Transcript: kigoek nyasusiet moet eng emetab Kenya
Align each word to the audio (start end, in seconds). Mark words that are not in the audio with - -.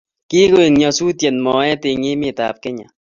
kigoek 0.29 0.71
nyasusiet 0.79 1.35
moet 1.45 1.81
eng 1.91 2.03
emetab 2.13 2.55
Kenya 2.63 2.87